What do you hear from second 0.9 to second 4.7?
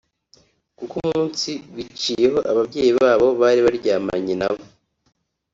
umunsi biciyeho ababyeyi babo bari baryamanye nabo